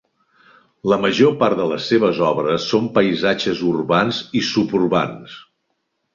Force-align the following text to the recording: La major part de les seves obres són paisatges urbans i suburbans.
La 0.93 0.97
major 1.01 1.35
part 1.43 1.59
de 1.59 1.67
les 1.71 1.89
seves 1.93 2.21
obres 2.29 2.65
són 2.73 2.89
paisatges 2.97 3.63
urbans 3.75 4.25
i 4.43 4.43
suburbans. 4.51 5.39